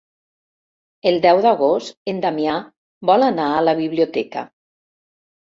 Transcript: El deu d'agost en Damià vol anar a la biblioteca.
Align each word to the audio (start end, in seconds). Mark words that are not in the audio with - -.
El 1.11 1.17
deu 1.25 1.41
d'agost 1.47 2.11
en 2.13 2.23
Damià 2.25 2.55
vol 3.11 3.29
anar 3.29 3.47
a 3.59 3.63
la 3.69 3.79
biblioteca. 3.83 4.47